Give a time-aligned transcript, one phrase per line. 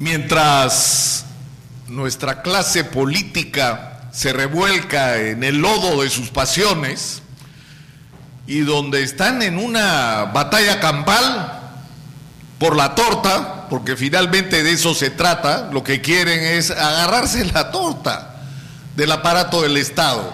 [0.00, 1.26] Mientras
[1.86, 7.20] nuestra clase política se revuelca en el lodo de sus pasiones
[8.46, 11.60] y donde están en una batalla campal
[12.58, 17.70] por la torta, porque finalmente de eso se trata, lo que quieren es agarrarse la
[17.70, 18.36] torta
[18.96, 20.32] del aparato del Estado,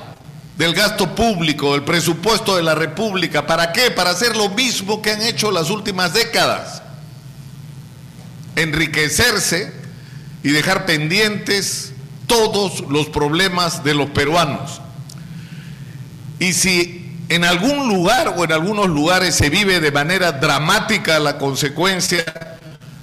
[0.56, 3.48] del gasto público, del presupuesto de la República.
[3.48, 3.90] ¿Para qué?
[3.90, 6.82] Para hacer lo mismo que han hecho las últimas décadas
[8.56, 9.72] enriquecerse
[10.42, 11.92] y dejar pendientes
[12.26, 14.80] todos los problemas de los peruanos.
[16.38, 21.38] Y si en algún lugar o en algunos lugares se vive de manera dramática la
[21.38, 22.24] consecuencia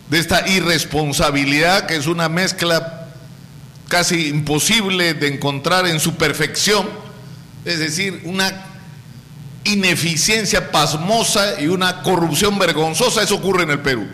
[0.10, 3.08] de esta irresponsabilidad, que es una mezcla
[3.88, 6.90] casi imposible de encontrar en su perfección,
[7.66, 8.66] es decir, una
[9.64, 14.08] ineficiencia pasmosa y una corrupción vergonzosa, eso ocurre en el Perú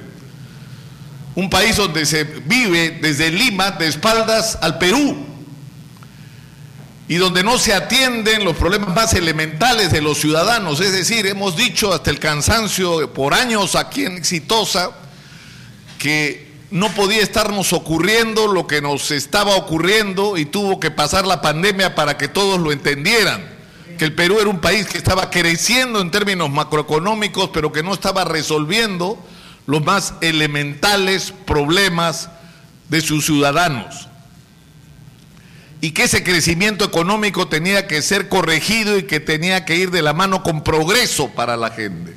[1.36, 5.26] un país donde se vive desde Lima de espaldas al Perú
[7.08, 10.80] y donde no se atienden los problemas más elementales de los ciudadanos.
[10.80, 14.92] Es decir, hemos dicho hasta el cansancio por años aquí en Exitosa
[15.98, 21.42] que no podía estarnos ocurriendo lo que nos estaba ocurriendo y tuvo que pasar la
[21.42, 23.44] pandemia para que todos lo entendieran,
[23.98, 27.92] que el Perú era un país que estaba creciendo en términos macroeconómicos, pero que no
[27.92, 29.18] estaba resolviendo
[29.70, 32.28] los más elementales problemas
[32.90, 34.10] de sus ciudadanos
[35.80, 40.02] y que ese crecimiento económico tenía que ser corregido y que tenía que ir de
[40.02, 42.16] la mano con progreso para la gente.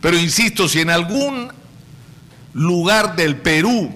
[0.00, 1.52] Pero insisto, si en algún
[2.54, 3.94] lugar del Perú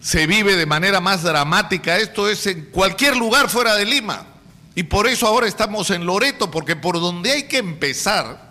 [0.00, 4.26] se vive de manera más dramática, esto es en cualquier lugar fuera de Lima.
[4.74, 8.45] Y por eso ahora estamos en Loreto, porque por donde hay que empezar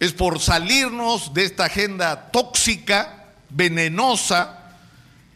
[0.00, 4.54] es por salirnos de esta agenda tóxica, venenosa,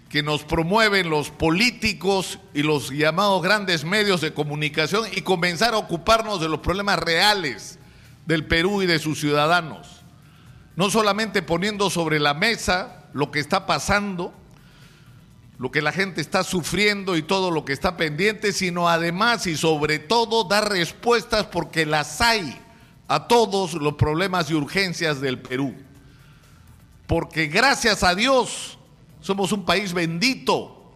[0.08, 5.78] que nos promueven los políticos y los llamados grandes medios de comunicación y comenzar a
[5.78, 7.78] ocuparnos de los problemas reales
[8.26, 10.02] del Perú y de sus ciudadanos.
[10.76, 14.34] No solamente poniendo sobre la mesa lo que está pasando,
[15.58, 19.56] lo que la gente está sufriendo y todo lo que está pendiente, sino además y
[19.56, 22.60] sobre todo dar respuestas porque las hay
[23.08, 25.74] a todos los problemas y urgencias del Perú.
[27.06, 28.78] Porque gracias a Dios
[29.20, 30.92] somos un país bendito,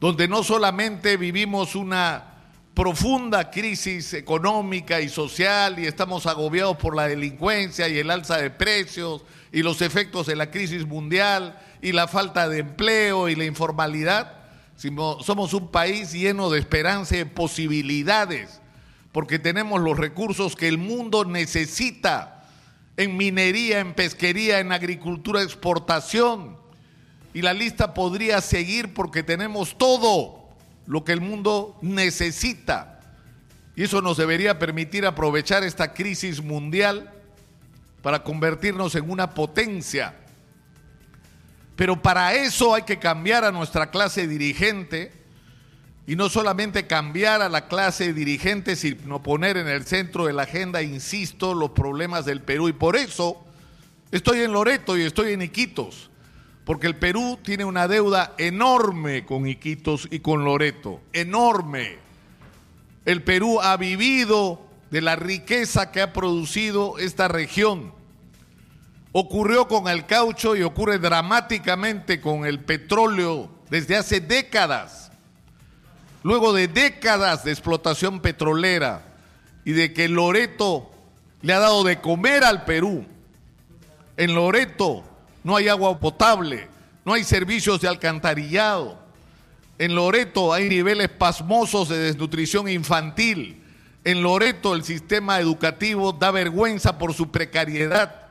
[0.00, 2.34] donde no solamente vivimos una
[2.74, 8.50] profunda crisis económica y social y estamos agobiados por la delincuencia y el alza de
[8.50, 13.46] precios y los efectos de la crisis mundial y la falta de empleo y la
[13.46, 14.32] informalidad,
[14.76, 18.60] sino somos un país lleno de esperanza y de posibilidades
[19.18, 22.44] porque tenemos los recursos que el mundo necesita
[22.96, 26.56] en minería, en pesquería, en agricultura, exportación.
[27.34, 30.50] Y la lista podría seguir porque tenemos todo
[30.86, 33.00] lo que el mundo necesita.
[33.74, 37.12] Y eso nos debería permitir aprovechar esta crisis mundial
[38.02, 40.14] para convertirnos en una potencia.
[41.74, 45.17] Pero para eso hay que cambiar a nuestra clase dirigente
[46.08, 50.44] y no solamente cambiar a la clase dirigente, sino poner en el centro de la
[50.44, 52.70] agenda, insisto, los problemas del Perú.
[52.70, 53.44] Y por eso
[54.10, 56.08] estoy en Loreto y estoy en Iquitos,
[56.64, 61.98] porque el Perú tiene una deuda enorme con Iquitos y con Loreto, enorme.
[63.04, 67.92] El Perú ha vivido de la riqueza que ha producido esta región.
[69.12, 75.07] Ocurrió con el caucho y ocurre dramáticamente con el petróleo desde hace décadas
[76.22, 79.02] luego de décadas de explotación petrolera
[79.64, 80.90] y de que Loreto
[81.42, 83.06] le ha dado de comer al Perú,
[84.16, 85.04] en Loreto
[85.44, 86.68] no hay agua potable,
[87.04, 88.98] no hay servicios de alcantarillado,
[89.78, 93.62] en Loreto hay niveles pasmosos de desnutrición infantil,
[94.04, 98.28] en Loreto el sistema educativo da vergüenza por su precariedad,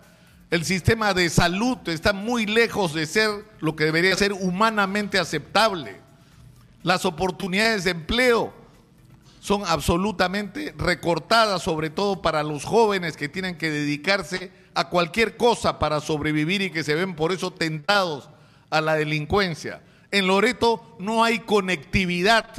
[0.49, 6.06] el sistema de salud está muy lejos de ser lo que debería ser humanamente aceptable.
[6.83, 8.53] Las oportunidades de empleo
[9.39, 15.79] son absolutamente recortadas, sobre todo para los jóvenes que tienen que dedicarse a cualquier cosa
[15.79, 18.29] para sobrevivir y que se ven por eso tentados
[18.69, 19.81] a la delincuencia.
[20.11, 22.49] En Loreto no hay conectividad.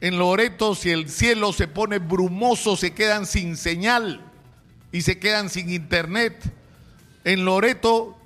[0.00, 4.22] En Loreto, si el cielo se pone brumoso, se quedan sin señal
[4.92, 6.52] y se quedan sin internet.
[7.24, 8.16] En Loreto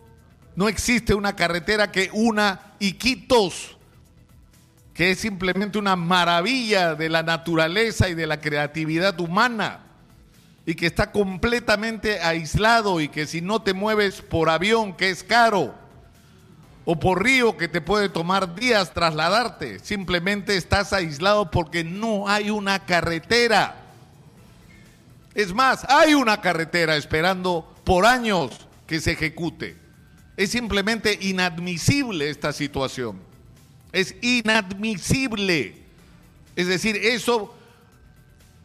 [0.56, 3.73] no existe una carretera que una Iquitos
[4.94, 9.81] que es simplemente una maravilla de la naturaleza y de la creatividad humana,
[10.64, 15.23] y que está completamente aislado y que si no te mueves por avión, que es
[15.23, 15.75] caro,
[16.87, 19.79] o por río que te puede tomar días trasladarte.
[19.81, 23.76] Simplemente estás aislado porque no hay una carretera.
[25.35, 29.76] Es más, hay una carretera esperando por años que se ejecute.
[30.37, 33.33] Es simplemente inadmisible esta situación.
[33.94, 35.76] Es inadmisible.
[36.56, 37.55] Es decir, eso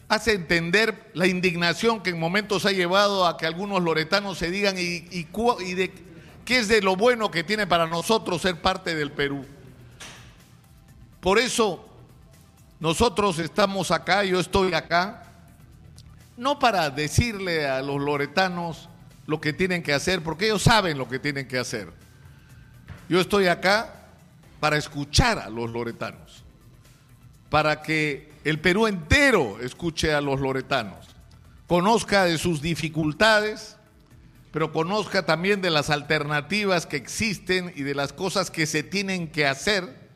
[0.07, 4.75] hace entender la indignación que en momentos ha llevado a que algunos loretanos se digan
[4.77, 5.27] y,
[6.45, 9.45] qué es de lo bueno que tiene para nosotros ser parte del Perú.
[11.19, 11.87] Por eso
[12.79, 15.25] nosotros estamos acá, yo estoy acá,
[16.37, 18.89] no para decirle a los loretanos
[19.27, 21.93] lo que tienen que hacer, porque ellos saben lo que tienen que hacer.
[23.07, 23.98] Yo estoy acá
[24.59, 26.43] para escuchar a los loretanos,
[27.49, 31.07] para que el Perú entero escuche a los loretanos,
[31.67, 33.77] conozca de sus dificultades,
[34.51, 39.27] pero conozca también de las alternativas que existen y de las cosas que se tienen
[39.27, 40.09] que hacer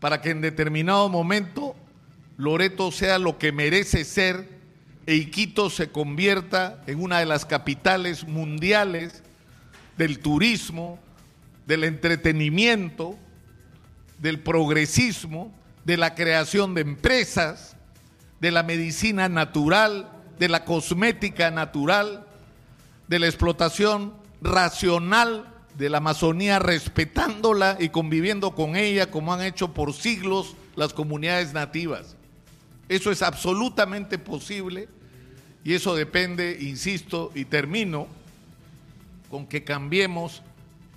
[0.00, 1.74] para que en determinado momento
[2.36, 4.56] Loreto sea lo que merece ser
[5.06, 9.22] e Iquitos se convierta en una de las capitales mundiales
[9.96, 10.98] del turismo,
[11.66, 13.16] del entretenimiento,
[14.18, 15.52] del progresismo,
[15.84, 17.76] de la creación de empresas,
[18.40, 22.26] de la medicina natural, de la cosmética natural,
[23.08, 29.74] de la explotación racional de la Amazonía, respetándola y conviviendo con ella como han hecho
[29.74, 32.16] por siglos las comunidades nativas.
[32.88, 34.88] Eso es absolutamente posible
[35.64, 38.06] y eso depende, insisto, y termino
[39.30, 40.42] con que cambiemos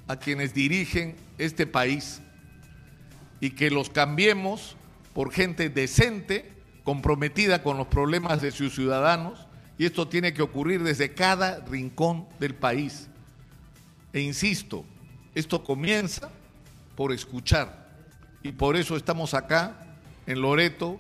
[0.08, 2.22] a quienes dirigen este país
[3.42, 4.76] y que los cambiemos
[5.14, 6.52] por gente decente,
[6.84, 9.48] comprometida con los problemas de sus ciudadanos,
[9.78, 13.08] y esto tiene que ocurrir desde cada rincón del país.
[14.14, 14.86] E insisto,
[15.36, 16.30] esto comienza
[16.96, 17.90] por escuchar,
[18.44, 19.86] y por eso estamos acá,
[20.26, 21.00] en Loreto,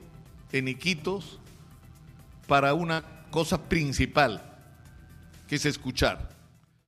[0.51, 1.39] en Iquitos,
[2.47, 4.44] para una cosa principal,
[5.47, 6.38] que es escuchar.